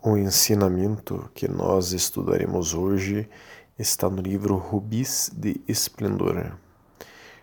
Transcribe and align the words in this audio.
O 0.00 0.16
ensinamento 0.16 1.28
que 1.34 1.48
nós 1.48 1.92
estudaremos 1.92 2.72
hoje 2.72 3.28
está 3.76 4.08
no 4.08 4.22
livro 4.22 4.56
Rubis 4.56 5.28
de 5.34 5.60
Esplendor. 5.66 6.56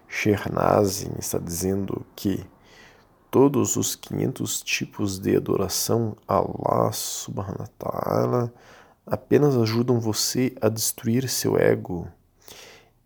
Shernazin 0.08 1.12
está 1.20 1.38
dizendo 1.38 2.06
que 2.16 2.46
todos 3.30 3.76
os 3.76 3.94
500 3.98 4.62
tipos 4.62 5.20
de 5.20 5.36
adoração 5.36 6.16
a 6.26 6.36
Allah 6.36 6.94
subhanahu 6.94 7.60
wa 7.60 7.68
ta'ala 7.78 8.54
apenas 9.06 9.58
ajudam 9.58 10.00
você 10.00 10.56
a 10.62 10.70
destruir 10.70 11.28
seu 11.28 11.58
ego 11.58 12.08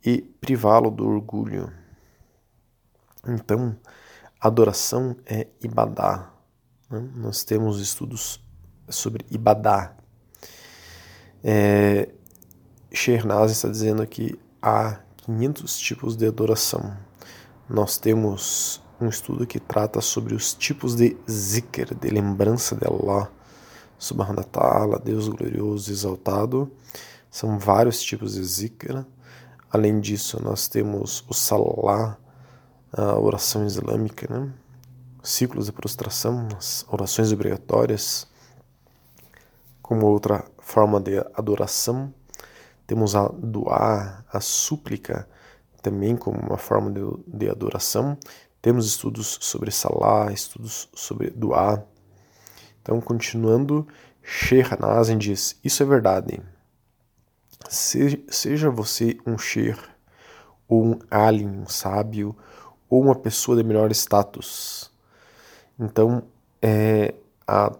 e 0.05 0.21
privá-lo 0.21 0.91
do 0.91 1.07
orgulho. 1.07 1.73
Então, 3.27 3.75
adoração 4.39 5.16
é 5.25 5.47
ibadá. 5.59 6.31
Né? 6.88 7.09
Nós 7.16 7.43
temos 7.43 7.79
estudos 7.79 8.47
sobre 8.89 9.25
Ibadá. 9.29 9.93
É, 11.43 12.09
Shernaz 12.91 13.52
está 13.52 13.70
dizendo 13.70 14.05
que 14.05 14.38
há 14.61 14.99
500 15.17 15.77
tipos 15.77 16.16
de 16.16 16.27
adoração. 16.27 16.97
Nós 17.70 17.97
temos 17.97 18.81
um 18.99 19.07
estudo 19.07 19.47
que 19.47 19.59
trata 19.59 20.02
sobre 20.02 20.33
os 20.35 20.53
tipos 20.53 20.95
de 20.95 21.16
zikr, 21.30 21.95
de 21.95 22.09
lembrança 22.09 22.75
de 22.75 22.85
Allah, 22.85 23.31
subhanahu 23.97 24.38
wa 24.38 24.44
ta'ala, 24.44 24.99
Deus 24.99 25.27
glorioso, 25.27 25.91
exaltado. 25.91 26.71
São 27.30 27.59
vários 27.59 28.02
tipos 28.02 28.33
de 28.33 28.44
zikr. 28.44 29.05
Além 29.71 29.99
disso, 29.99 30.41
nós 30.44 30.67
temos 30.67 31.23
o 31.30 31.33
salah, 31.33 32.17
a 32.91 33.19
oração 33.19 33.66
islâmica, 33.66 34.27
né? 34.30 34.52
ciclos 35.21 35.67
de 35.67 35.71
prostração, 35.71 36.47
as 36.58 36.85
orações 36.89 37.31
obrigatórias, 37.31 38.27
como 39.89 40.05
outra 40.05 40.45
forma 40.59 41.02
de 41.02 41.17
adoração. 41.34 42.14
Temos 42.86 43.16
a 43.16 43.27
doar, 43.27 44.23
a 44.31 44.39
súplica, 44.39 45.27
também 45.81 46.16
como 46.16 46.38
uma 46.38 46.59
forma 46.59 46.91
de, 46.91 47.02
de 47.25 47.50
adoração. 47.50 48.16
Temos 48.61 48.86
estudos 48.86 49.39
sobre 49.41 49.72
Salah, 49.72 50.31
estudos 50.31 50.88
sobre 50.94 51.31
doar. 51.31 51.83
Então, 52.83 53.02
continuando, 53.02 53.88
Sheikh 54.22 54.80
Nazim 54.80 55.17
diz: 55.17 55.59
Isso 55.64 55.81
é 55.81 55.86
verdade. 55.88 56.39
seja 57.67 58.69
você 58.69 59.17
um 59.25 59.39
Sheikh, 59.39 59.81
ou 60.67 60.86
um 60.86 60.99
alien, 61.09 61.49
um 61.49 61.67
sábio, 61.67 62.38
ou 62.88 63.02
uma 63.02 63.16
pessoa 63.16 63.58
de 63.58 63.64
melhor 63.64 63.89
status. 63.92 64.92
Então, 65.80 66.21
é, 66.61 67.16
a 67.47 67.71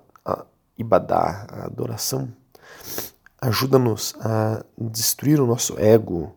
Ibadá, 0.80 1.46
a 1.50 1.66
adoração, 1.66 2.30
ajuda-nos 3.42 4.16
a 4.22 4.64
destruir 4.78 5.40
o 5.40 5.46
nosso 5.46 5.78
ego, 5.78 6.34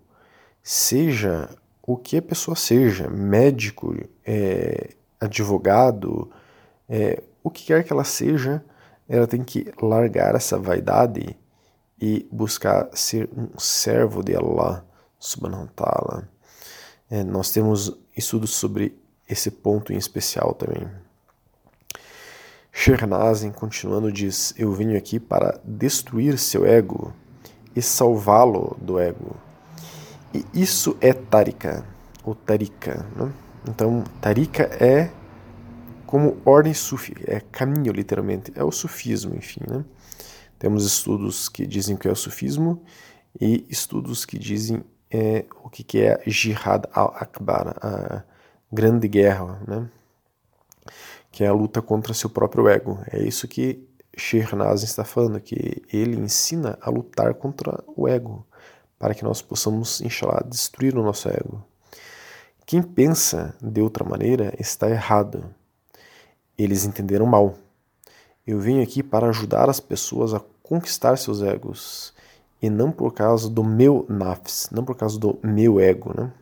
seja 0.62 1.48
o 1.82 1.96
que 1.96 2.16
a 2.16 2.22
pessoa 2.22 2.56
seja, 2.56 3.08
médico, 3.08 3.94
é, 4.26 4.94
advogado, 5.20 6.30
é, 6.88 7.22
o 7.42 7.50
que 7.50 7.64
quer 7.64 7.84
que 7.84 7.92
ela 7.92 8.04
seja, 8.04 8.64
ela 9.08 9.26
tem 9.26 9.42
que 9.42 9.72
largar 9.80 10.34
essa 10.34 10.58
vaidade 10.58 11.36
e 12.00 12.26
buscar 12.32 12.88
ser 12.94 13.30
um 13.36 13.58
servo 13.58 14.22
de 14.22 14.34
Allah 14.34 14.84
subhanahu 15.18 15.62
wa 15.62 15.68
ta'ala. 15.74 16.28
É, 17.08 17.22
nós 17.22 17.52
temos 17.52 17.96
estudos 18.16 18.50
sobre 18.50 18.98
esse 19.28 19.50
ponto 19.50 19.92
em 19.92 19.96
especial 19.96 20.54
também. 20.54 20.88
Shernazin, 22.72 23.52
continuando, 23.52 24.10
diz: 24.10 24.54
Eu 24.56 24.72
venho 24.72 24.96
aqui 24.96 25.20
para 25.20 25.60
destruir 25.62 26.38
seu 26.38 26.66
ego 26.66 27.12
e 27.76 27.82
salvá-lo 27.82 28.76
do 28.80 28.98
ego. 28.98 29.36
E 30.34 30.44
isso 30.54 30.96
é 31.00 31.12
Tarika, 31.12 31.84
ou 32.24 32.34
Tarika. 32.34 33.06
Né? 33.14 33.30
Então, 33.68 34.02
Tarika 34.20 34.62
é 34.62 35.10
como 36.06 36.38
ordem 36.44 36.72
sufi, 36.72 37.14
é 37.26 37.40
caminho, 37.40 37.92
literalmente. 37.92 38.50
É 38.54 38.64
o 38.64 38.72
sufismo, 38.72 39.34
enfim. 39.36 39.60
Né? 39.68 39.84
Temos 40.58 40.86
estudos 40.86 41.48
que 41.50 41.66
dizem 41.66 41.96
que 41.96 42.08
é 42.08 42.10
o 42.10 42.16
sufismo 42.16 42.82
e 43.38 43.66
estudos 43.68 44.24
que 44.24 44.38
dizem 44.38 44.82
é, 45.10 45.44
o 45.62 45.68
que, 45.68 45.84
que 45.84 46.00
é 46.00 46.22
Jihad 46.26 46.86
al-Akbar, 46.92 47.76
a 47.82 48.22
grande 48.72 49.08
guerra. 49.08 49.60
Né? 49.66 49.88
Que 51.32 51.42
é 51.42 51.48
a 51.48 51.52
luta 51.52 51.80
contra 51.80 52.12
seu 52.14 52.28
próprio 52.28 52.68
ego. 52.68 53.00
É 53.10 53.20
isso 53.20 53.48
que 53.48 53.88
Shernaz 54.16 54.82
está 54.82 55.02
falando, 55.02 55.40
que 55.40 55.82
ele 55.90 56.16
ensina 56.16 56.78
a 56.80 56.90
lutar 56.90 57.32
contra 57.34 57.82
o 57.96 58.06
ego, 58.06 58.46
para 58.98 59.14
que 59.14 59.24
nós 59.24 59.40
possamos, 59.40 60.02
inshallah, 60.02 60.44
destruir 60.46 60.96
o 60.96 61.02
nosso 61.02 61.28
ego. 61.30 61.64
Quem 62.66 62.82
pensa 62.82 63.56
de 63.60 63.80
outra 63.80 64.04
maneira 64.04 64.54
está 64.58 64.88
errado. 64.88 65.44
Eles 66.56 66.84
entenderam 66.84 67.26
mal. 67.26 67.54
Eu 68.46 68.60
venho 68.60 68.82
aqui 68.82 69.02
para 69.02 69.28
ajudar 69.28 69.70
as 69.70 69.80
pessoas 69.80 70.34
a 70.34 70.40
conquistar 70.62 71.16
seus 71.16 71.42
egos, 71.42 72.14
e 72.60 72.70
não 72.70 72.92
por 72.92 73.12
causa 73.12 73.48
do 73.48 73.64
meu 73.64 74.06
nafs, 74.08 74.68
não 74.70 74.84
por 74.84 74.96
causa 74.96 75.18
do 75.18 75.38
meu 75.42 75.80
ego, 75.80 76.12
né? 76.16 76.32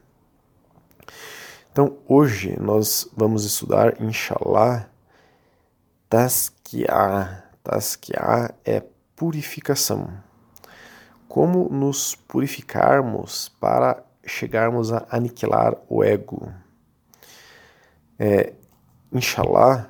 Então, 1.72 1.98
hoje 2.08 2.58
nós 2.60 3.08
vamos 3.16 3.44
estudar, 3.44 4.02
inshallah, 4.02 4.90
Taskia. 6.08 7.44
Taskia 7.62 8.52
é 8.64 8.82
purificação. 9.14 10.12
Como 11.28 11.68
nos 11.68 12.16
purificarmos 12.16 13.50
para 13.60 14.02
chegarmos 14.26 14.92
a 14.92 15.06
aniquilar 15.10 15.76
o 15.88 16.02
ego? 16.02 16.52
É, 18.18 18.52
inshallah, 19.12 19.88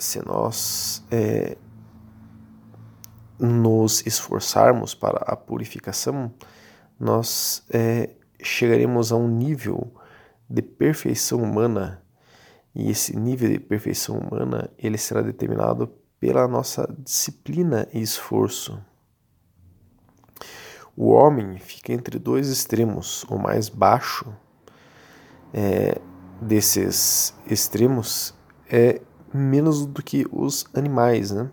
se 0.00 0.18
nós 0.26 1.04
é, 1.08 1.56
nos 3.38 4.04
esforçarmos 4.04 4.92
para 4.92 5.18
a 5.18 5.36
purificação, 5.36 6.34
nós 6.98 7.64
é, 7.70 8.10
chegaremos 8.42 9.12
a 9.12 9.16
um 9.16 9.28
nível 9.28 10.01
de 10.52 10.60
perfeição 10.60 11.42
humana 11.42 12.02
e 12.74 12.90
esse 12.90 13.16
nível 13.16 13.50
de 13.50 13.58
perfeição 13.58 14.18
humana 14.18 14.70
ele 14.78 14.98
será 14.98 15.22
determinado 15.22 15.86
pela 16.20 16.46
nossa 16.46 16.86
disciplina 16.98 17.88
e 17.92 18.00
esforço. 18.02 18.78
O 20.94 21.10
homem 21.10 21.58
fica 21.58 21.92
entre 21.92 22.18
dois 22.18 22.48
extremos. 22.48 23.24
O 23.24 23.38
mais 23.38 23.70
baixo 23.70 24.26
é, 25.54 25.98
desses 26.40 27.34
extremos 27.46 28.34
é 28.70 29.00
menos 29.32 29.86
do 29.86 30.02
que 30.02 30.26
os 30.30 30.66
animais. 30.74 31.30
Né? 31.30 31.50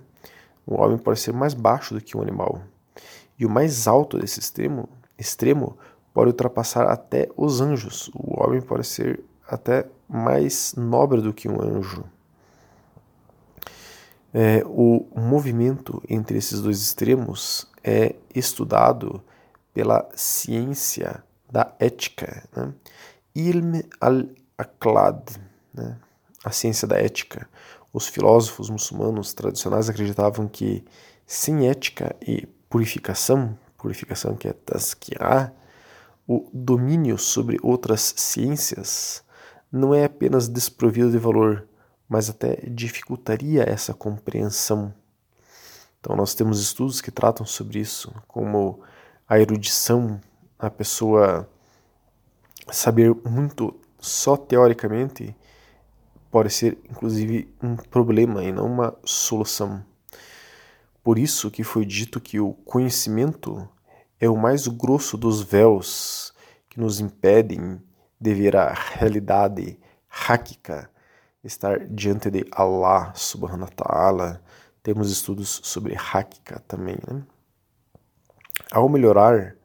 O 0.67 0.75
homem 0.75 0.97
pode 0.97 1.21
ser 1.21 1.33
mais 1.33 1.53
baixo 1.53 1.93
do 1.93 2.01
que 2.01 2.17
um 2.17 2.21
animal. 2.21 2.61
E 3.37 3.45
o 3.45 3.49
mais 3.49 3.87
alto 3.87 4.19
desse 4.19 4.41
extremo, 4.41 4.89
extremo 5.17 5.77
pode 6.19 6.31
ultrapassar 6.31 6.85
até 6.87 7.29
os 7.37 7.61
anjos. 7.61 8.11
O 8.13 8.43
homem 8.43 8.59
pode 8.59 8.85
ser 8.85 9.23
até 9.47 9.85
mais 10.05 10.75
nobre 10.75 11.21
do 11.21 11.33
que 11.33 11.47
um 11.47 11.61
anjo. 11.61 12.03
É, 14.33 14.61
o 14.65 15.07
movimento 15.15 16.03
entre 16.09 16.37
esses 16.37 16.59
dois 16.59 16.81
extremos 16.81 17.71
é 17.81 18.15
estudado 18.35 19.23
pela 19.73 20.09
ciência 20.13 21.23
da 21.49 21.73
ética, 21.79 22.43
né? 22.53 22.73
Ilm 23.33 23.81
al-Aqlad, 24.01 25.39
né? 25.73 25.95
a 26.43 26.51
ciência 26.51 26.85
da 26.85 26.97
ética. 26.97 27.47
Os 27.93 28.09
filósofos 28.09 28.69
muçulmanos 28.69 29.33
tradicionais 29.33 29.89
acreditavam 29.89 30.49
que 30.49 30.83
sem 31.25 31.69
ética 31.69 32.13
e 32.21 32.45
purificação, 32.69 33.57
purificação 33.77 34.35
que 34.35 34.49
é 34.49 34.53
tazkiyah, 34.53 35.53
o 36.31 36.47
domínio 36.53 37.17
sobre 37.17 37.57
outras 37.63 38.13
ciências 38.15 39.23
não 39.71 39.95
é 39.95 40.05
apenas 40.05 40.47
desprovido 40.47 41.09
de 41.09 41.17
valor, 41.17 41.67
mas 42.07 42.29
até 42.29 42.57
dificultaria 42.67 43.63
essa 43.63 43.95
compreensão. 43.95 44.93
Então, 45.99 46.15
nós 46.15 46.35
temos 46.35 46.61
estudos 46.61 47.01
que 47.01 47.09
tratam 47.09 47.47
sobre 47.47 47.79
isso, 47.79 48.13
como 48.27 48.79
a 49.27 49.39
erudição, 49.39 50.21
a 50.59 50.69
pessoa 50.69 51.49
saber 52.71 53.11
muito 53.27 53.73
só 53.99 54.37
teoricamente 54.37 55.35
pode 56.29 56.51
ser 56.51 56.77
inclusive 56.87 57.51
um 57.59 57.75
problema 57.75 58.43
e 58.43 58.51
não 58.51 58.67
uma 58.67 58.95
solução. 59.03 59.83
Por 61.03 61.17
isso 61.17 61.49
que 61.49 61.63
foi 61.63 61.85
dito 61.85 62.21
que 62.21 62.39
o 62.39 62.53
conhecimento 62.53 63.67
é 64.19 64.29
o 64.29 64.37
mais 64.37 64.67
grosso 64.67 65.17
dos 65.17 65.41
véus 65.41 66.33
que 66.69 66.79
nos 66.79 66.99
impedem 66.99 67.81
de 68.19 68.33
ver 68.33 68.55
a 68.55 68.73
realidade 68.73 69.79
háquica, 70.27 70.89
estar 71.43 71.87
diante 71.87 72.29
de 72.29 72.45
Allah 72.51 73.13
subhanahu 73.15 73.69
wa 73.69 73.75
ta'ala, 73.75 74.41
Temos 74.81 75.11
estudos 75.11 75.59
sobre 75.63 75.95
Hakika 75.95 76.63
também. 76.67 76.97
Né? 77.07 77.21
Ao 78.71 78.87
melhorar 78.87 79.55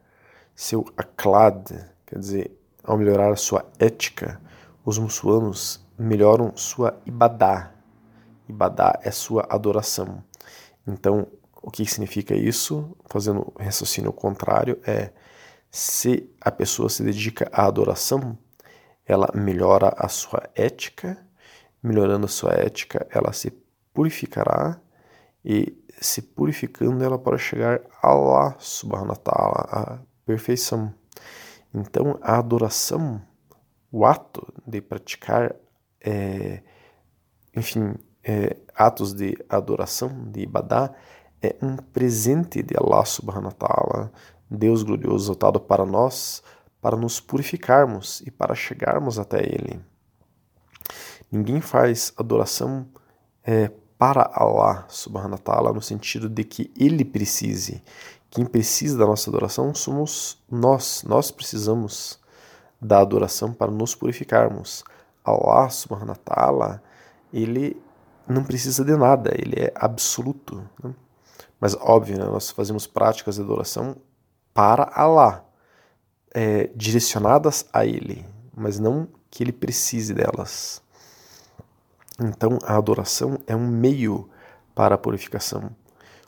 seu 0.54 0.84
aklad, 0.96 1.70
quer 2.04 2.18
dizer, 2.18 2.60
ao 2.82 2.98
melhorar 2.98 3.32
a 3.32 3.36
sua 3.36 3.64
ética, 3.78 4.40
os 4.84 4.98
muçulmanos 4.98 5.84
melhoram 5.96 6.56
sua 6.56 7.00
ibadá. 7.06 7.72
Ibadá 8.48 8.98
é 9.02 9.10
sua 9.10 9.46
adoração. 9.48 10.22
Então, 10.86 11.28
o 11.64 11.70
que 11.70 11.86
significa 11.86 12.34
isso? 12.34 12.96
Fazendo 13.06 13.52
raciocínio 13.58 14.12
contrário, 14.12 14.78
é 14.86 15.10
se 15.70 16.30
a 16.40 16.50
pessoa 16.50 16.88
se 16.88 17.02
dedica 17.02 17.48
à 17.52 17.66
adoração, 17.66 18.38
ela 19.06 19.28
melhora 19.34 19.92
a 19.96 20.08
sua 20.08 20.42
ética, 20.54 21.18
melhorando 21.82 22.26
a 22.26 22.28
sua 22.28 22.52
ética, 22.52 23.06
ela 23.10 23.32
se 23.32 23.50
purificará 23.92 24.80
e 25.44 25.76
se 26.00 26.22
purificando 26.22 27.02
ela 27.02 27.18
pode 27.18 27.42
chegar 27.42 27.80
a 28.02 28.08
Allah 28.08 28.56
subhanahu 28.58 29.16
ta'ala, 29.16 29.68
a 29.70 29.98
perfeição. 30.24 30.94
Então, 31.72 32.18
a 32.22 32.38
adoração, 32.38 33.20
o 33.90 34.04
ato 34.04 34.46
de 34.66 34.80
praticar, 34.80 35.54
é, 36.00 36.62
enfim, 37.56 37.94
é, 38.22 38.56
atos 38.74 39.12
de 39.12 39.36
adoração, 39.48 40.30
de 40.30 40.40
ibadá, 40.40 40.94
é 41.44 41.56
um 41.60 41.76
presente 41.76 42.62
de 42.62 42.74
Allah 42.76 43.04
subhanahu 43.04 43.46
wa 43.46 43.52
ta'ala, 43.52 44.12
Deus 44.50 44.82
glorioso 44.82 45.26
exaltado 45.26 45.60
para 45.60 45.84
nós, 45.84 46.42
para 46.80 46.96
nos 46.96 47.20
purificarmos 47.20 48.22
e 48.26 48.30
para 48.30 48.54
chegarmos 48.54 49.18
até 49.18 49.40
Ele. 49.40 49.80
Ninguém 51.30 51.60
faz 51.60 52.12
adoração 52.16 52.86
é, 53.44 53.70
para 53.98 54.30
Allah 54.34 54.86
subhanahu 54.88 55.32
wa 55.32 55.38
ta'ala 55.38 55.72
no 55.72 55.82
sentido 55.82 56.28
de 56.28 56.44
que 56.44 56.72
Ele 56.78 57.04
precise. 57.04 57.82
Quem 58.30 58.46
precisa 58.46 58.98
da 58.98 59.06
nossa 59.06 59.28
adoração 59.28 59.74
somos 59.74 60.42
nós. 60.50 61.04
Nós 61.06 61.30
precisamos 61.30 62.18
da 62.80 63.00
adoração 63.00 63.52
para 63.52 63.70
nos 63.70 63.94
purificarmos. 63.94 64.82
Allah 65.24 65.68
subhanahu 65.68 66.10
wa 66.10 66.16
ta'ala, 66.16 66.82
Ele 67.32 67.80
não 68.26 68.44
precisa 68.44 68.84
de 68.84 68.96
nada, 68.96 69.30
Ele 69.34 69.56
é 69.58 69.72
absoluto. 69.74 70.68
Né? 70.82 70.94
Mas 71.60 71.74
óbvio, 71.74 72.18
né, 72.18 72.24
nós 72.24 72.50
fazemos 72.50 72.86
práticas 72.86 73.36
de 73.36 73.42
adoração 73.42 73.96
para 74.52 74.90
Allah, 74.94 75.44
é, 76.34 76.70
direcionadas 76.74 77.66
a 77.72 77.84
Ele, 77.84 78.24
mas 78.56 78.78
não 78.78 79.08
que 79.30 79.42
Ele 79.42 79.52
precise 79.52 80.14
delas. 80.14 80.82
Então 82.20 82.58
a 82.64 82.76
adoração 82.76 83.38
é 83.46 83.56
um 83.56 83.66
meio 83.66 84.28
para 84.74 84.94
a 84.94 84.98
purificação, 84.98 85.70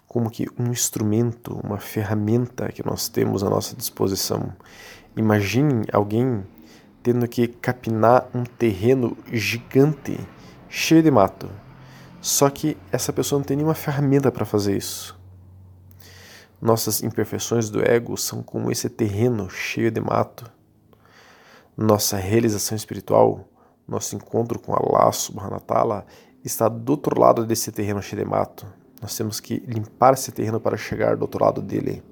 como 0.08 0.30
que 0.30 0.46
um 0.58 0.70
instrumento, 0.70 1.60
uma 1.62 1.78
ferramenta 1.78 2.70
que 2.72 2.84
nós 2.84 3.08
temos 3.08 3.42
à 3.42 3.50
nossa 3.50 3.76
disposição. 3.76 4.52
Imagine 5.16 5.84
alguém 5.92 6.44
tendo 7.02 7.28
que 7.28 7.46
capinar 7.46 8.28
um 8.34 8.42
terreno 8.42 9.16
gigante, 9.32 10.18
cheio 10.68 11.02
de 11.04 11.10
mato. 11.10 11.48
Só 12.20 12.50
que 12.50 12.76
essa 12.90 13.12
pessoa 13.12 13.38
não 13.38 13.46
tem 13.46 13.56
nenhuma 13.56 13.74
ferramenta 13.74 14.32
para 14.32 14.44
fazer 14.44 14.76
isso. 14.76 15.15
Nossas 16.60 17.02
imperfeições 17.02 17.68
do 17.68 17.82
ego 17.82 18.16
são 18.16 18.42
como 18.42 18.70
esse 18.70 18.88
terreno 18.88 19.50
cheio 19.50 19.90
de 19.90 20.00
mato. 20.00 20.50
Nossa 21.76 22.16
realização 22.16 22.74
espiritual, 22.74 23.46
nosso 23.86 24.16
encontro 24.16 24.58
com 24.58 24.72
Allah 24.74 25.60
ta'ala, 25.60 26.06
está 26.42 26.68
do 26.68 26.90
outro 26.90 27.20
lado 27.20 27.44
desse 27.44 27.70
terreno 27.70 28.00
cheio 28.00 28.24
de 28.24 28.28
mato. 28.28 28.66
Nós 29.02 29.14
temos 29.14 29.38
que 29.38 29.62
limpar 29.66 30.14
esse 30.14 30.32
terreno 30.32 30.58
para 30.58 30.76
chegar 30.76 31.16
do 31.16 31.22
outro 31.22 31.44
lado 31.44 31.60
dele. 31.60 32.02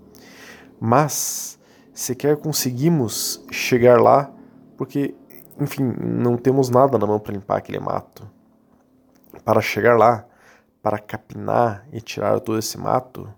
Mas 0.79 1.59
sequer 1.95 2.37
conseguimos 2.37 3.43
chegar 3.51 3.99
lá 4.01 4.31
porque, 4.77 5.15
enfim, 5.59 5.85
não 5.99 6.37
temos 6.37 6.69
nada 6.69 6.99
na 6.99 7.07
mão 7.07 7.19
para 7.19 7.33
limpar 7.33 7.57
aquele 7.57 7.81
mato. 7.81 8.29
Para 9.43 9.63
chegar 9.63 9.97
lá, 9.97 10.27
para 10.83 10.99
capinar 10.99 11.87
e 11.91 12.01
tirar 12.01 12.39
todo 12.41 12.59
esse 12.59 12.77
mato, 12.77 13.33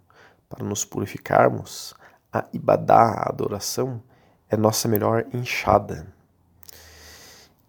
para 0.49 0.65
nos 0.65 0.85
purificarmos, 0.85 1.95
a 2.33 2.45
ibadá, 2.53 3.03
a 3.03 3.29
adoração, 3.29 4.03
é 4.49 4.57
nossa 4.57 4.89
melhor 4.89 5.27
enxada. 5.33 6.07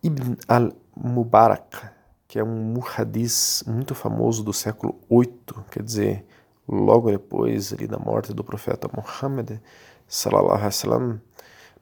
Ibn 0.03 0.35
al-Mubarak, 0.47 1.89
que 2.27 2.38
é 2.39 2.44
um 2.44 2.74
muhadis 2.74 3.63
muito 3.65 3.95
famoso 3.95 4.44
do 4.44 4.53
século 4.53 5.00
8, 5.09 5.65
quer 5.71 5.83
dizer, 5.83 6.25
logo 6.68 7.09
depois 7.09 7.74
ali 7.74 7.88
da 7.88 7.97
morte 7.97 8.33
do 8.33 8.44
profeta 8.44 8.89
Muhammad, 8.94 9.59
sallallahu 10.07 10.53
alaihi 10.53 10.65
wasallam, 10.65 11.21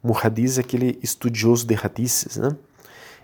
muhadis 0.03 0.57
é 0.57 0.61
aquele 0.61 0.99
estudioso 1.01 1.65
de 1.65 1.75
hadiths, 1.75 2.37
né? 2.37 2.55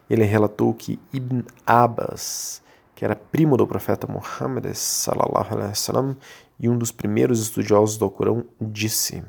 Ele 0.09 0.25
relatou 0.25 0.73
que 0.73 0.99
Ibn 1.13 1.43
Abbas, 1.65 2.61
que 2.95 3.05
era 3.05 3.15
primo 3.15 3.55
do 3.55 3.65
profeta 3.65 4.07
Muhammad, 4.07 4.73
sallallahu 4.73 5.53
alaihi 5.53 5.69
wasallam, 5.69 6.17
e 6.61 6.69
um 6.69 6.77
dos 6.77 6.91
primeiros 6.91 7.41
estudiosos 7.41 7.97
do 7.97 8.05
Alcorão 8.05 8.45
disse: 8.61 9.23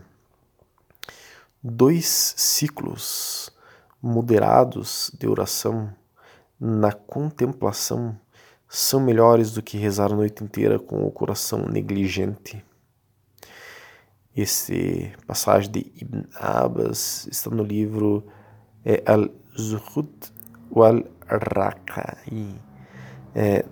Dois 1.63 2.35
ciclos 2.37 3.51
moderados 4.03 5.11
de 5.19 5.27
oração 5.27 5.95
na 6.61 6.93
contemplação 6.93 8.19
são 8.69 9.01
melhores 9.01 9.51
do 9.53 9.63
que 9.63 9.79
rezar 9.79 10.13
a 10.13 10.17
noite 10.17 10.45
inteira 10.45 10.79
com 10.79 11.07
o 11.07 11.11
coração 11.11 11.67
negligente. 11.67 12.63
Esse 14.37 15.13
passagem 15.27 15.71
de 15.71 15.93
Ibn 16.03 16.25
Abbas 16.35 17.27
está 17.31 17.51
no 17.51 17.63
livro 17.63 18.27
é, 18.85 19.03
Al-Zuhud 19.07 20.11
wal-Raqai, 20.71 22.61
é, 23.35 23.65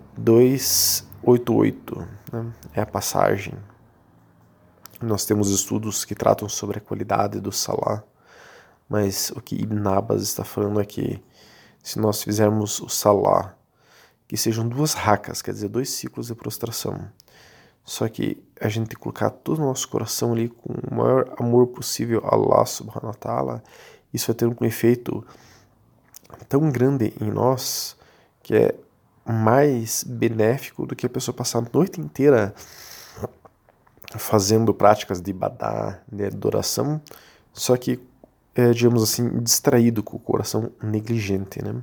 288 1.22 2.08
né? 2.32 2.52
é 2.74 2.80
a 2.80 2.86
passagem. 2.86 3.54
Nós 5.00 5.24
temos 5.24 5.50
estudos 5.50 6.04
que 6.04 6.14
tratam 6.14 6.48
sobre 6.48 6.78
a 6.78 6.80
qualidade 6.80 7.40
do 7.40 7.52
Salah, 7.52 8.02
mas 8.88 9.30
o 9.30 9.40
que 9.40 9.54
Ibn 9.54 9.88
Abbas 9.88 10.22
está 10.22 10.44
falando 10.44 10.80
é 10.80 10.84
que 10.84 11.22
se 11.82 11.98
nós 11.98 12.22
fizermos 12.22 12.80
o 12.80 12.88
Salah, 12.88 13.54
que 14.28 14.36
sejam 14.36 14.68
duas 14.68 14.94
racas, 14.94 15.40
quer 15.40 15.52
dizer, 15.52 15.68
dois 15.68 15.90
ciclos 15.90 16.26
de 16.26 16.34
prostração, 16.34 17.10
só 17.84 18.08
que 18.08 18.42
a 18.60 18.68
gente 18.68 18.94
colocar 18.94 19.30
todo 19.30 19.58
o 19.58 19.66
nosso 19.66 19.88
coração 19.88 20.32
ali 20.32 20.48
com 20.48 20.72
o 20.72 20.94
maior 20.94 21.34
amor 21.38 21.68
possível 21.68 22.20
a 22.24 22.34
Allah 22.34 22.66
subhanahu 22.66 23.06
wa 23.08 23.14
ta'ala, 23.14 23.62
isso 24.12 24.26
vai 24.26 24.34
ter 24.34 24.46
um 24.46 24.66
efeito 24.66 25.26
tão 26.48 26.70
grande 26.70 27.14
em 27.20 27.30
nós 27.30 27.96
que 28.42 28.54
é 28.54 28.74
mais 29.30 30.04
benéfico 30.04 30.86
do 30.86 30.96
que 30.96 31.06
a 31.06 31.10
pessoa 31.10 31.34
passar 31.34 31.58
a 31.58 31.66
noite 31.72 32.00
inteira 32.00 32.54
fazendo 34.18 34.74
práticas 34.74 35.20
de 35.20 35.32
badá, 35.32 36.00
de 36.10 36.24
adoração, 36.24 37.00
só 37.52 37.76
que, 37.76 38.00
é, 38.54 38.70
digamos 38.72 39.02
assim, 39.02 39.40
distraído 39.40 40.02
com 40.02 40.16
o 40.16 40.20
coração 40.20 40.72
negligente. 40.82 41.62
Né? 41.62 41.80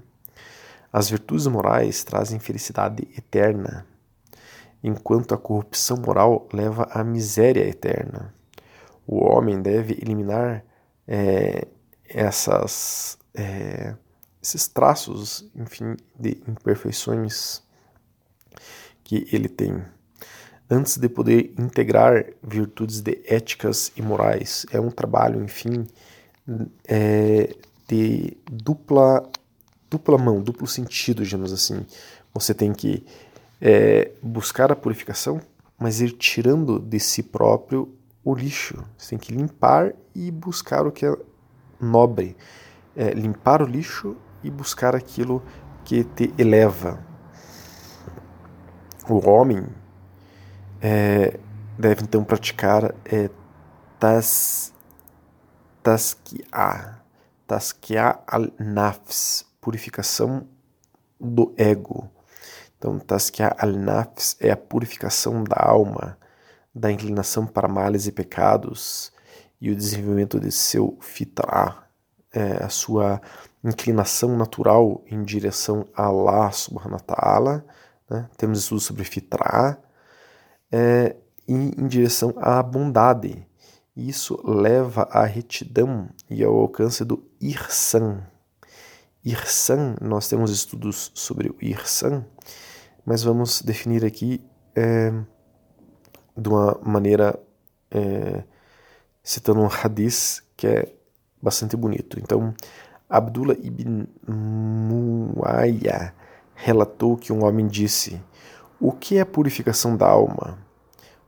As 0.91 1.09
virtudes 1.09 1.47
morais 1.47 2.03
trazem 2.03 2.39
felicidade 2.39 3.07
eterna, 3.17 3.85
enquanto 4.83 5.33
a 5.33 5.37
corrupção 5.37 5.97
moral 5.97 6.47
leva 6.51 6.87
à 6.91 7.03
miséria 7.03 7.67
eterna. 7.67 8.33
O 9.05 9.23
homem 9.23 9.61
deve 9.61 9.93
eliminar 9.93 10.63
é, 11.07 11.65
essas. 12.09 13.17
É, 13.33 13.95
esses 14.47 14.67
traços, 14.67 15.45
enfim, 15.53 15.97
de 16.17 16.41
imperfeições 16.47 17.61
que 19.03 19.27
ele 19.31 19.49
tem. 19.49 19.83
Antes 20.69 20.97
de 20.97 21.09
poder 21.09 21.53
integrar 21.57 22.25
virtudes 22.41 23.01
de 23.01 23.21
éticas 23.25 23.91
e 23.95 24.01
morais, 24.01 24.65
é 24.71 24.79
um 24.79 24.89
trabalho, 24.89 25.43
enfim, 25.43 25.85
é, 26.87 27.55
de 27.87 28.37
dupla 28.49 29.29
dupla 29.89 30.17
mão, 30.17 30.41
duplo 30.41 30.67
sentido, 30.67 31.23
digamos 31.23 31.53
assim. 31.53 31.85
Você 32.33 32.53
tem 32.53 32.73
que 32.73 33.05
é, 33.61 34.11
buscar 34.21 34.71
a 34.71 34.75
purificação, 34.75 35.41
mas 35.77 36.01
ir 36.01 36.11
tirando 36.11 36.79
de 36.79 36.99
si 36.99 37.23
próprio 37.23 37.93
o 38.23 38.33
lixo. 38.35 38.83
Você 38.97 39.11
tem 39.11 39.19
que 39.19 39.33
limpar 39.33 39.93
e 40.13 40.29
buscar 40.31 40.85
o 40.85 40.91
que 40.91 41.05
é 41.05 41.15
nobre. 41.79 42.35
É, 42.95 43.11
limpar 43.11 43.61
o 43.61 43.65
lixo 43.65 44.17
e 44.43 44.49
buscar 44.49 44.95
aquilo 44.95 45.43
que 45.83 46.03
te 46.03 46.33
eleva. 46.37 46.99
O 49.09 49.27
homem 49.29 49.65
é, 50.81 51.39
deve 51.77 52.03
então 52.03 52.23
praticar 52.23 52.93
é, 53.05 53.29
tas, 53.99 54.73
taskia, 55.81 56.99
taskia 57.45 58.19
al-nafs, 58.27 59.45
purificação 59.61 60.47
do 61.19 61.53
ego. 61.57 62.09
Então, 62.77 62.99
Tazkia 62.99 63.55
al-Nafs 63.57 64.37
é 64.39 64.51
a 64.51 64.57
purificação 64.57 65.43
da 65.43 65.57
alma, 65.59 66.17
da 66.73 66.91
inclinação 66.91 67.47
para 67.47 67.67
males 67.67 68.05
e 68.05 68.11
pecados 68.11 69.11
e 69.59 69.71
o 69.71 69.75
desenvolvimento 69.75 70.39
de 70.39 70.51
seu 70.51 70.95
fitrah, 71.01 71.87
é, 72.31 72.63
a 72.63 72.69
sua 72.69 73.19
inclinação 73.67 74.37
natural 74.37 75.03
em 75.07 75.23
direção 75.23 75.85
a 75.95 76.05
Allah 76.05 76.51
subhanahu 76.51 76.93
wa 76.93 77.15
ta'ala. 77.15 77.65
Né? 78.09 78.29
Temos 78.37 78.59
estudos 78.59 78.85
sobre 78.85 79.03
fitrah. 79.03 79.77
É, 80.71 81.15
e 81.47 81.53
em 81.53 81.87
direção 81.87 82.33
à 82.37 82.61
bondade. 82.61 83.47
Isso 83.95 84.39
leva 84.45 85.03
à 85.11 85.25
retidão 85.25 86.09
e 86.29 86.43
ao 86.43 86.55
alcance 86.55 87.03
do 87.03 87.23
irsan. 87.41 88.21
Irsan, 89.23 89.95
nós 90.01 90.27
temos 90.27 90.51
estudos 90.51 91.11
sobre 91.15 91.49
o 91.49 91.55
irsan, 91.59 92.23
mas 93.05 93.23
vamos 93.23 93.61
definir 93.61 94.05
aqui 94.05 94.45
é, 94.75 95.11
de 96.37 96.49
uma 96.49 96.79
maneira 96.83 97.39
é, 97.89 98.43
citando 99.23 99.61
um 99.61 99.67
hadith 99.67 100.43
que 100.55 100.67
é 100.67 100.93
bastante 101.41 101.75
bonito. 101.75 102.19
Então, 102.19 102.53
Abdullah 103.09 103.55
ibn 103.61 104.05
Muayya 104.27 106.13
relatou 106.53 107.15
que 107.15 107.31
um 107.31 107.45
homem 107.45 107.67
disse: 107.67 108.21
O 108.79 108.91
que 108.91 109.17
é 109.17 109.21
a 109.21 109.25
purificação 109.25 109.95
da 109.95 110.07
alma? 110.07 110.57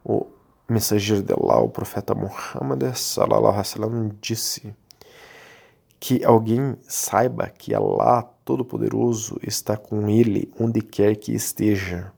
O 0.03 0.25
mensageiro 0.67 1.23
de 1.23 1.33
Allah, 1.33 1.59
o 1.59 1.69
profeta 1.69 2.13
Muhammad 2.13 2.83
wasallam 2.83 4.11
disse 4.21 4.75
que 5.99 6.23
alguém 6.23 6.77
saiba 6.81 7.49
que 7.49 7.73
Allah 7.73 8.23
Todo-Poderoso 8.45 9.37
está 9.45 9.77
com 9.77 10.09
ele 10.09 10.51
onde 10.59 10.81
quer 10.81 11.15
que 11.15 11.33
esteja. 11.33 12.11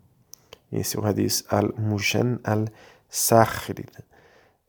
Esse 0.72 0.96
é 0.98 1.00
o 1.00 1.06
hadith 1.06 1.44
al-Mujan 1.50 2.40
al-Sakhri, 2.44 3.86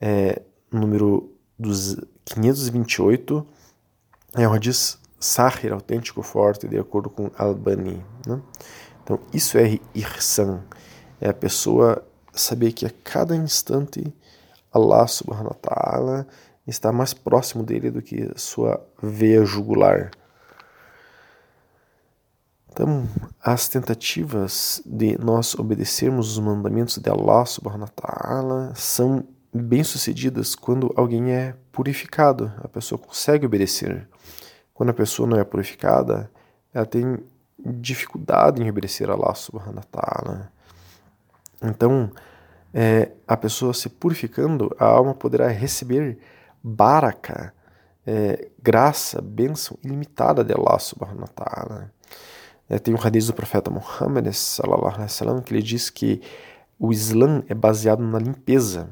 é, 0.01 0.43
número 0.71 1.31
528. 2.25 3.47
É 4.35 4.49
um 4.49 4.53
hadith 4.53 4.99
Sahir, 5.21 5.73
autêntico, 5.73 6.23
forte, 6.23 6.67
de 6.67 6.79
acordo 6.79 7.09
com 7.09 7.31
Albani. 7.37 8.05
Né? 8.27 8.41
Então, 9.03 9.21
isso 9.33 9.57
é 9.57 9.79
Irsan, 9.95 10.63
é 11.21 11.29
a 11.29 11.35
pessoa 11.35 12.05
saber 12.33 12.73
que 12.73 12.87
a 12.87 12.91
cada 13.05 13.37
instante 13.37 14.13
Allah 14.73 15.07
subhanahu 15.07 15.55
wa 15.55 15.59
ta'ala 15.61 16.27
está 16.67 16.91
mais 16.91 17.13
próximo 17.13 17.63
dele 17.63 17.91
do 17.91 18.01
que 18.01 18.33
sua 18.37 18.85
veia 19.01 19.45
jugular. 19.45 20.11
Então, 22.73 23.07
as 23.41 23.69
tentativas 23.69 24.81
de 24.87 25.19
nós 25.19 25.55
obedecermos 25.55 26.33
os 26.33 26.39
mandamentos 26.39 26.97
de 26.97 27.11
Allah 27.11 27.45
subhanahu 27.45 27.83
wa 27.83 28.09
ta'ala 28.09 28.73
são 28.75 29.25
bem-sucedidas 29.53 30.55
quando 30.55 30.93
alguém 30.97 31.33
é 31.33 31.55
purificado, 31.71 32.53
a 32.59 32.69
pessoa 32.69 32.99
consegue 32.99 33.47
obedecer. 33.47 34.09
Quando 34.73 34.91
a 34.91 34.95
pessoa 34.95 35.29
não 35.29 35.39
é 35.39 35.45
purificada, 35.45 36.31
ela 36.73 36.87
tem 36.87 37.19
dificuldade 37.59 38.63
em 38.63 38.69
obedecer 38.69 39.11
a 39.11 39.15
Allah 39.15 39.35
subhanahu 39.35 39.77
wa 39.77 40.01
ta'ala. 40.01 40.53
Então, 41.63 42.11
é, 42.75 43.13
a 43.29 43.37
pessoa 43.37 43.75
se 43.75 43.89
purificando, 43.89 44.75
a 44.79 44.87
alma 44.87 45.15
poderá 45.15 45.49
receber 45.49 46.19
baraka, 46.63 47.53
é, 48.07 48.49
graça, 48.61 49.21
bênção 49.21 49.77
ilimitada 49.85 50.43
de 50.43 50.53
Allah 50.53 50.79
subhanahu 50.79 51.21
wa 51.21 51.29
ta'ala. 51.29 51.93
É, 52.69 52.79
tem 52.79 52.95
um 52.95 52.99
hadith 52.99 53.27
do 53.27 53.35
profeta 53.35 53.71
Muhammad 53.71 54.27
que 55.45 55.55
ele 55.55 55.63
diz 55.63 55.91
que 55.91 56.21
o 56.79 56.91
Islã 56.91 57.45
é 57.49 57.55
baseado 57.55 58.03
na 58.03 58.19
limpeza. 58.19 58.89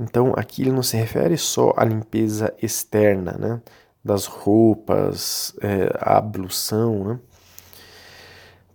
Então 0.00 0.32
aqui 0.34 0.62
ele 0.62 0.72
não 0.72 0.82
se 0.82 0.96
refere 0.96 1.36
só 1.36 1.74
à 1.76 1.84
limpeza 1.84 2.54
externa, 2.62 3.32
né, 3.32 3.60
das 4.02 4.24
roupas, 4.24 5.54
é, 5.60 5.94
a 6.00 6.16
ablução, 6.16 7.04
né, 7.04 7.20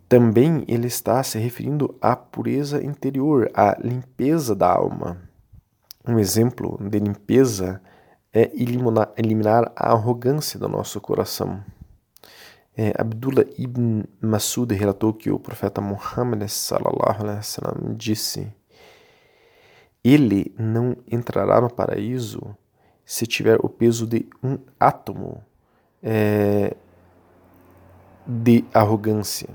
também 0.08 0.64
ele 0.68 0.86
está 0.86 1.24
se 1.24 1.40
referindo 1.40 1.98
à 2.00 2.16
pureza 2.16 2.84
interior, 2.84 3.50
à 3.56 3.76
limpeza 3.82 4.56
da 4.56 4.72
alma. 4.72 5.18
Um 6.08 6.20
exemplo 6.20 6.78
de 6.80 7.00
limpeza 7.00 7.82
é 8.32 8.52
eliminar, 8.54 9.12
eliminar 9.18 9.72
a 9.76 9.94
arrogância 9.94 10.60
do 10.60 10.70
nosso 10.70 11.02
coração. 11.02 11.64
É, 12.78 12.94
Abdullah 13.00 13.46
ibn 13.58 14.04
Masud 14.22 14.76
relatou 14.76 15.12
que 15.12 15.32
o 15.32 15.40
profeta 15.40 15.82
Muhammad 15.82 16.48
sallallahu 16.48 17.24
alaihi 17.24 17.38
wasallam 17.38 17.96
disse: 17.96 18.54
Ele 20.06 20.54
não 20.56 20.96
entrará 21.12 21.60
no 21.60 21.68
paraíso 21.68 22.56
se 23.04 23.26
tiver 23.26 23.58
o 23.64 23.68
peso 23.68 24.06
de 24.06 24.30
um 24.44 24.60
átomo 24.80 25.44
é, 26.04 26.76
de 28.28 28.64
arrogância. 28.72 29.50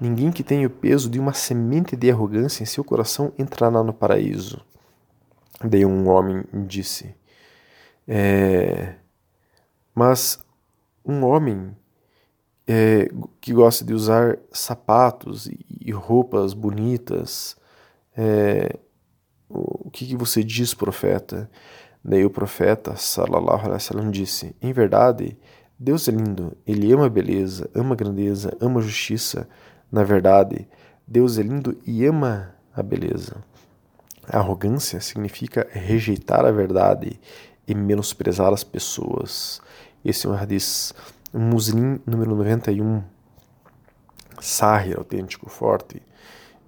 Ninguém 0.00 0.32
que 0.32 0.42
tenha 0.42 0.66
o 0.66 0.70
peso 0.70 1.10
de 1.10 1.20
uma 1.20 1.34
semente 1.34 1.94
de 1.94 2.10
arrogância 2.10 2.62
em 2.62 2.66
seu 2.66 2.82
coração 2.82 3.30
entrará 3.38 3.82
no 3.82 3.92
paraíso. 3.92 4.64
Daí 5.62 5.84
um 5.84 6.08
homem 6.08 6.44
disse. 6.66 7.14
É, 8.08 8.94
mas 9.94 10.38
um 11.04 11.24
homem 11.24 11.76
é, 12.66 13.10
que 13.38 13.52
gosta 13.52 13.84
de 13.84 13.92
usar 13.92 14.38
sapatos 14.50 15.46
e 15.46 15.92
roupas 15.92 16.54
bonitas, 16.54 17.54
é, 18.16 18.78
o 19.54 19.90
que, 19.90 20.06
que 20.06 20.16
você 20.16 20.42
diz, 20.42 20.74
profeta? 20.74 21.50
Daí 22.04 22.24
o 22.24 22.30
profeta, 22.30 22.96
sallallahu 22.96 23.60
alaihi 23.60 23.72
wasallam, 23.72 24.10
disse: 24.10 24.54
Em 24.60 24.72
verdade, 24.72 25.36
Deus 25.78 26.08
é 26.08 26.10
lindo, 26.10 26.56
ele 26.66 26.92
ama 26.92 27.06
a 27.06 27.10
beleza, 27.10 27.70
ama 27.74 27.94
a 27.94 27.96
grandeza, 27.96 28.56
ama 28.60 28.80
a 28.80 28.82
justiça, 28.82 29.48
na 29.90 30.02
verdade, 30.02 30.68
Deus 31.06 31.38
é 31.38 31.42
lindo 31.42 31.76
e 31.86 32.04
ama 32.04 32.54
a 32.74 32.82
beleza. 32.82 33.36
A 34.26 34.38
arrogância 34.38 35.00
significa 35.00 35.66
rejeitar 35.70 36.44
a 36.44 36.50
verdade 36.50 37.20
e 37.66 37.74
menosprezar 37.74 38.52
as 38.52 38.64
pessoas. 38.64 39.60
Esse 40.04 40.26
é 40.26 40.30
um 40.30 40.34
hadith 40.34 40.92
Muslim 41.32 41.98
número 42.06 42.34
91, 42.34 43.02
Sahih, 44.40 44.94
autêntico, 44.94 45.48
forte. 45.48 46.02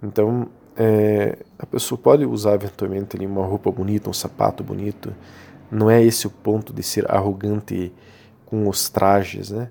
Então, 0.02 0.48
é, 0.76 1.38
a 1.58 1.66
pessoa 1.66 1.98
pode 1.98 2.24
usar 2.24 2.54
eventualmente 2.54 3.16
uma 3.24 3.44
roupa 3.44 3.70
bonita, 3.70 4.10
um 4.10 4.12
sapato 4.12 4.62
bonito. 4.62 5.14
Não 5.70 5.90
é 5.90 6.02
esse 6.02 6.26
o 6.26 6.30
ponto 6.30 6.72
de 6.72 6.82
ser 6.82 7.10
arrogante 7.10 7.92
com 8.44 8.68
os 8.68 8.88
trajes, 8.88 9.50
né? 9.50 9.70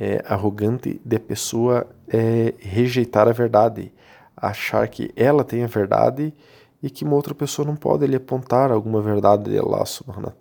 é, 0.00 0.24
arrogante 0.26 0.98
de 1.04 1.18
pessoa 1.18 1.86
é, 2.08 2.54
rejeitar 2.58 3.28
a 3.28 3.32
verdade, 3.32 3.92
achar 4.34 4.88
que 4.88 5.10
ela 5.14 5.44
tem 5.44 5.62
a 5.62 5.66
verdade 5.66 6.34
e 6.82 6.88
que 6.88 7.04
uma 7.04 7.14
outra 7.14 7.34
pessoa 7.34 7.66
não 7.66 7.76
pode 7.76 8.06
lhe 8.06 8.16
apontar 8.16 8.72
alguma 8.72 9.02
verdade 9.02 9.50
de 9.50 9.58
Allah 9.58 9.84
subhanahu. 9.84 10.32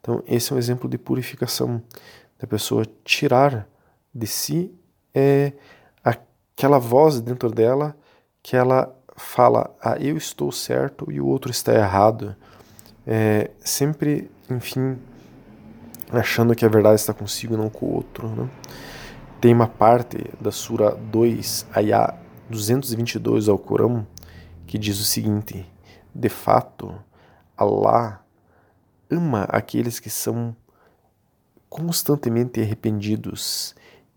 Então, 0.00 0.20
esse 0.26 0.52
é 0.52 0.56
um 0.56 0.58
exemplo 0.58 0.88
de 0.88 0.98
purificação, 0.98 1.80
da 2.36 2.48
pessoa 2.48 2.84
tirar 3.04 3.68
de 4.12 4.26
si 4.26 4.74
é, 5.14 5.52
aquela 6.02 6.78
voz 6.78 7.20
dentro 7.20 7.50
dela 7.50 7.96
que 8.42 8.56
ela 8.56 8.92
fala, 9.16 9.74
ah, 9.82 9.96
eu 9.98 10.16
estou 10.16 10.50
certo 10.50 11.10
e 11.10 11.20
o 11.20 11.26
outro 11.26 11.50
está 11.50 11.72
errado. 11.72 12.34
É, 13.06 13.50
sempre, 13.60 14.30
enfim, 14.50 14.98
achando 16.10 16.54
que 16.54 16.64
a 16.64 16.68
verdade 16.68 16.96
está 16.96 17.12
consigo 17.12 17.54
e 17.54 17.56
não 17.56 17.70
com 17.70 17.86
o 17.86 17.94
outro. 17.94 18.28
Né? 18.28 18.48
Tem 19.40 19.52
uma 19.52 19.68
parte 19.68 20.18
da 20.40 20.50
Sura 20.50 20.92
2, 20.92 21.66
Ayah 21.74 22.14
222 22.48 23.48
ao 23.48 23.58
Corão, 23.58 24.06
que 24.66 24.78
diz 24.78 24.98
o 25.00 25.04
seguinte: 25.04 25.66
De 26.14 26.28
fato, 26.28 26.94
Allah 27.56 28.24
ama 29.10 29.42
aqueles 29.44 30.00
que 30.00 30.10
são 30.10 30.56
constantemente 31.68 32.60
arrependidos 32.60 33.74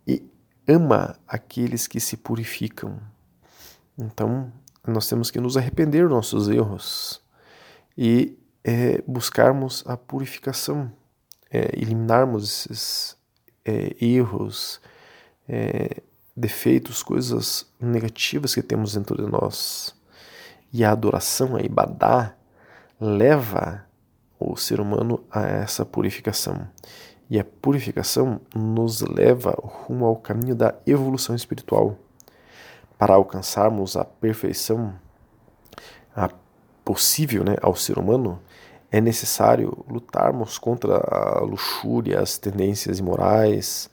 e 0.08 0.24
ama 0.68 1.18
aqueles 1.28 1.88
que 1.88 2.00
se 2.00 2.16
purificam. 2.16 3.00
Então, 3.98 4.52
nós 4.90 5.08
temos 5.08 5.30
que 5.32 5.40
nos 5.40 5.58
arrepender 5.58 6.04
dos 6.04 6.12
nossos 6.12 6.48
erros 6.48 7.22
e 7.98 8.38
é, 8.64 9.02
buscarmos 9.08 9.84
a 9.88 9.96
purificação 9.96 10.92
é, 11.52 11.70
eliminarmos 11.74 12.44
esses 12.44 13.18
é, 13.66 13.96
erros, 14.04 14.82
é, 15.48 16.02
defeitos, 16.36 17.02
coisas 17.02 17.66
negativas 17.80 18.54
que 18.54 18.62
temos 18.62 18.94
dentro 18.94 19.16
de 19.18 19.30
nós. 19.30 19.96
E 20.72 20.84
a 20.84 20.92
adoração, 20.92 21.56
a 21.56 21.62
ibadá, 21.62 22.36
leva 23.00 23.86
o 24.40 24.56
ser 24.56 24.80
humano 24.80 25.24
a 25.32 25.42
essa 25.42 25.86
purificação. 25.86 26.68
E 27.30 27.40
a 27.40 27.44
purificação 27.44 28.40
nos 28.56 29.02
leva 29.02 29.56
rumo 29.58 30.06
ao 30.06 30.16
caminho 30.16 30.56
da 30.56 30.76
evolução 30.86 31.36
espiritual. 31.36 31.98
Para 32.98 33.14
alcançarmos 33.14 33.96
a 33.96 34.04
perfeição 34.04 34.94
a 36.16 36.30
possível 36.84 37.44
né, 37.44 37.56
ao 37.62 37.76
ser 37.76 38.00
humano, 38.00 38.42
é 38.92 39.02
necessário 39.02 39.86
lutarmos 39.88 40.58
contra 40.58 40.98
a 40.98 41.42
luxúria, 41.42 42.22
as 42.22 42.38
tendências 42.38 43.00
imorais 43.00 43.90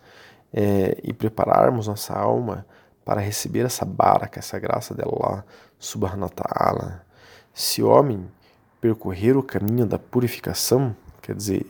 é, 0.52 0.96
e 1.02 1.12
prepararmos 1.12 1.88
nossa 1.88 2.14
alma 2.14 2.64
para 3.04 3.20
receber 3.20 3.66
essa 3.66 3.84
baraka, 3.84 4.38
essa 4.38 4.58
graça 4.58 4.94
de 4.94 5.02
Allah 5.02 5.44
subhanahu. 5.78 6.30
Se 7.52 7.82
o 7.82 7.88
homem 7.88 8.26
percorrer 8.80 9.36
o 9.36 9.42
caminho 9.42 9.84
da 9.84 9.98
purificação, 9.98 10.96
quer 11.20 11.34
dizer, 11.34 11.66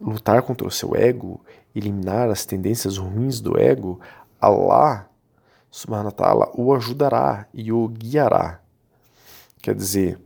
lutar 0.00 0.42
contra 0.42 0.66
o 0.66 0.70
seu 0.70 0.94
ego, 0.94 1.40
eliminar 1.74 2.28
as 2.28 2.44
tendências 2.44 2.98
ruins 2.98 3.40
do 3.40 3.58
ego, 3.58 3.98
Allah 4.40 5.08
ta'ala 6.14 6.50
o 6.54 6.74
ajudará 6.74 7.46
e 7.52 7.72
o 7.72 7.88
guiará. 7.88 8.60
Quer 9.62 9.74
dizer, 9.74 10.20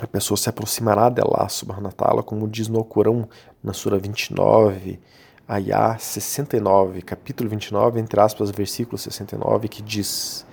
a 0.00 0.06
pessoa 0.06 0.36
se 0.36 0.48
aproximará 0.48 1.08
de 1.08 1.22
Allah 1.22 2.22
como 2.22 2.48
diz 2.48 2.68
no 2.68 2.84
Corão, 2.84 3.28
na 3.62 3.72
Sura 3.72 3.98
29, 3.98 5.00
Ayah 5.48 5.96
69, 5.98 7.02
capítulo 7.02 7.48
29, 7.48 8.00
entre 8.00 8.20
aspas, 8.20 8.50
versículo 8.50 8.98
69, 8.98 9.68
que 9.68 9.82
diz: 9.82 10.46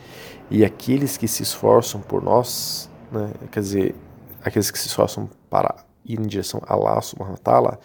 E 0.49 0.63
aqueles 0.63 1.17
que 1.17 1.27
se 1.27 1.43
esforçam 1.43 2.01
por 2.01 2.21
nós, 2.21 2.89
né, 3.11 3.31
quer 3.51 3.59
dizer, 3.59 3.95
aqueles 4.43 4.71
que 4.71 4.79
se 4.79 4.87
esforçam 4.87 5.29
para 5.49 5.83
ir 6.05 6.19
em 6.19 6.27
direção 6.27 6.61
a 6.65 6.73
Allah 6.73 7.01
subhanahu 7.01 7.77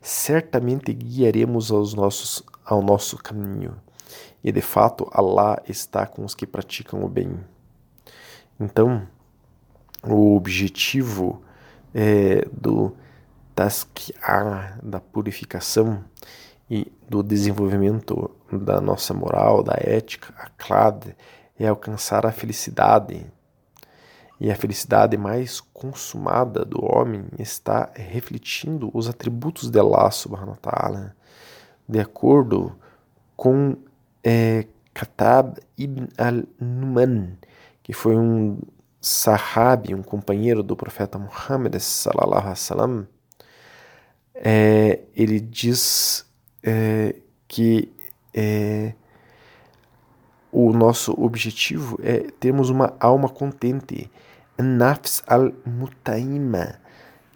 certamente 0.00 0.92
guiaremos 0.92 1.70
aos 1.70 1.94
nossos, 1.94 2.42
ao 2.64 2.82
nosso 2.82 3.16
caminho. 3.16 3.76
E 4.46 4.52
de 4.52 4.60
fato, 4.60 5.08
Allah 5.10 5.60
está 5.68 6.06
com 6.06 6.24
os 6.24 6.32
que 6.32 6.46
praticam 6.46 7.02
o 7.02 7.08
bem. 7.08 7.36
Então, 8.60 9.04
o 10.04 10.36
objetivo 10.36 11.42
é, 11.92 12.46
do 12.52 12.96
tasquiar, 13.56 14.78
da 14.80 15.00
purificação, 15.00 16.04
e 16.70 16.92
do 17.08 17.24
desenvolvimento 17.24 18.30
da 18.52 18.80
nossa 18.80 19.12
moral, 19.12 19.64
da 19.64 19.74
ética, 19.80 20.32
a 20.38 20.48
clad 20.50 21.16
é 21.58 21.66
alcançar 21.66 22.24
a 22.24 22.30
felicidade. 22.30 23.26
E 24.38 24.48
a 24.48 24.54
felicidade 24.54 25.16
mais 25.16 25.60
consumada 25.60 26.64
do 26.64 26.84
homem 26.84 27.24
está 27.36 27.90
refletindo 27.96 28.92
os 28.94 29.08
atributos 29.08 29.70
de 29.70 29.80
Allah 29.80 30.08
subhanahu 30.12 30.50
wa 30.50 30.56
ta'ala, 30.56 31.16
de 31.88 31.98
acordo 31.98 32.76
com 33.36 33.76
é, 34.26 34.66
Katab 34.92 35.58
ibn 35.78 36.08
al-Numan, 36.18 37.38
que 37.84 37.92
foi 37.92 38.16
um 38.16 38.58
sahabi, 39.00 39.94
um 39.94 40.02
companheiro 40.02 40.64
do 40.64 40.74
profeta 40.74 41.16
Muhammad 41.16 41.78
sallallahu 41.78 42.48
alaihi 42.48 43.06
é, 44.34 45.00
ele 45.14 45.38
diz 45.38 46.26
é, 46.60 47.14
que 47.46 47.88
é, 48.34 48.94
o 50.50 50.72
nosso 50.72 51.14
objetivo 51.16 51.96
é 52.02 52.26
termos 52.40 52.68
uma 52.68 52.96
alma 52.98 53.28
contente, 53.28 54.10
nafs 54.58 55.22
al-mutaima, 55.28 56.80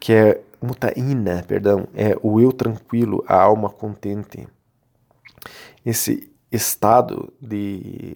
que 0.00 0.12
é 0.12 0.42
mutaina, 0.60 1.44
perdão, 1.46 1.86
é 1.94 2.18
o 2.20 2.40
eu 2.40 2.52
tranquilo, 2.52 3.24
a 3.28 3.40
alma 3.40 3.70
contente. 3.70 4.48
Esse 5.86 6.29
estado 6.50 7.32
de 7.40 8.14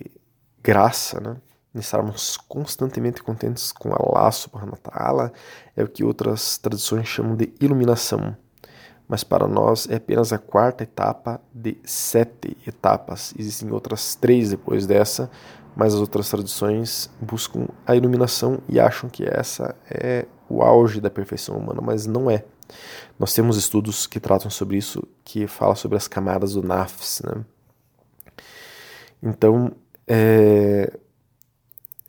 graça, 0.63 1.21
né? 1.21 1.37
estarmos 1.75 2.37
constantemente 2.37 3.23
contentes 3.23 3.73
com 3.73 3.93
Allah 3.93 4.31
subhanahu 4.31 4.73
wa 4.73 4.91
ta'ala, 4.91 5.33
é 5.77 5.83
o 5.83 5.89
que 5.89 6.05
outras 6.05 6.57
tradições 6.57 7.09
chamam 7.09 7.37
de 7.37 7.53
iluminação 7.61 8.37
mas 9.09 9.23
para 9.23 9.47
nós 9.47 9.89
é 9.89 9.97
apenas 9.97 10.33
a 10.33 10.39
quarta 10.39 10.83
etapa 10.83 11.41
de 11.53 11.77
sete 11.85 12.57
etapas. 12.67 13.35
Existem 13.39 13.71
outras 13.71 14.15
três 14.15 14.51
depois 14.51 14.87
dessa, 14.87 15.31
mas 15.77 15.95
as 15.95 16.01
outras 16.01 16.29
tradições 16.31 17.11
buscam 17.21 17.69
a 17.87 17.95
iluminação 17.95 18.59
e 18.69 18.81
acham 18.81 19.11
que 19.11 19.25
essa 19.25 19.75
é 19.91 20.27
o 20.49 20.63
auge 20.63 21.01
da 21.01 21.11
perfeição 21.11 21.57
humana, 21.57 21.81
mas 21.83 22.07
não 22.07 22.31
é. 22.31 22.45
Nós 23.19 23.35
temos 23.35 23.57
estudos 23.57 24.07
que 24.07 24.19
tratam 24.19 24.51
sobre 24.51 24.77
isso, 24.77 25.03
que 25.23 25.47
falam 25.47 25.77
sobre 25.77 25.97
as 25.97 26.09
camadas 26.09 26.55
do 26.55 26.63
Nafs. 26.63 27.23
Né? 27.25 27.45
Então, 29.27 29.73
é, 30.07 30.93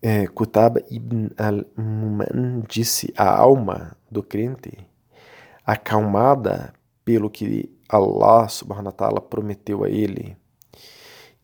é, 0.01 0.25
ibn 0.91 1.30
al-Muman 1.38 2.62
disse: 2.67 3.13
a 3.15 3.38
alma 3.38 3.95
do 4.12 4.21
crente, 4.21 4.86
acalmada 5.65 6.73
pelo 7.06 7.30
que 7.30 7.73
Allah 7.88 8.49
subhanahu 8.49 8.88
wa 8.88 8.91
ta'ala 8.91 9.21
prometeu 9.21 9.86
a 9.86 9.89
ele. 9.89 10.36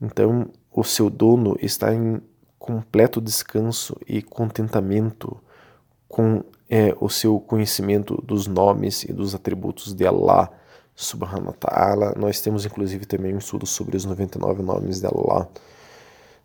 Então, 0.02 0.50
o 0.70 0.84
seu 0.84 1.10
dono 1.10 1.56
está 1.62 1.94
em 1.94 2.22
completo 2.60 3.22
descanso 3.22 3.96
e 4.06 4.22
contentamento 4.22 5.42
com 6.10 6.44
é, 6.70 6.94
o 7.00 7.08
seu 7.08 7.40
conhecimento 7.40 8.22
dos 8.22 8.46
nomes 8.46 9.04
e 9.04 9.14
dos 9.14 9.34
atributos 9.34 9.94
de 9.94 10.06
Allah 10.06 10.52
subhanahu 10.96 11.48
wa 11.48 11.54
ta'ala. 11.54 12.14
Nós 12.18 12.42
temos 12.42 12.66
inclusive 12.66 13.06
também 13.06 13.34
um 13.34 13.38
estudo 13.38 13.66
sobre 13.66 13.98
os 13.98 14.06
99 14.06 14.62
nomes 14.62 15.00
de 15.00 15.08
Allah 15.08 15.50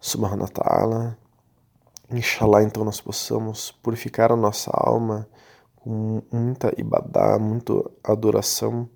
subhanahu 0.00 0.42
wa 0.42 0.48
ta'ala. 0.48 1.18
Inshallah, 2.10 2.62
então 2.62 2.84
nós 2.84 3.00
possamos 3.00 3.70
purificar 3.70 4.30
a 4.30 4.36
nossa 4.36 4.70
alma 4.72 5.28
com 5.76 6.22
muita 6.32 6.72
ibadá, 6.78 7.38
muita 7.38 7.72
adoração 8.04 8.88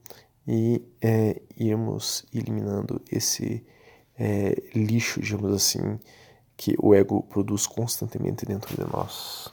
e 0.47 0.83
é, 1.01 1.41
irmos 1.57 2.25
eliminando 2.33 3.01
esse 3.11 3.65
é, 4.19 4.55
lixo, 4.75 5.21
digamos 5.21 5.55
assim, 5.55 5.99
que 6.57 6.75
o 6.79 6.95
ego 6.95 7.23
produz 7.23 7.67
constantemente 7.67 8.45
dentro 8.45 8.77
de 8.77 8.93
nós. 8.93 9.53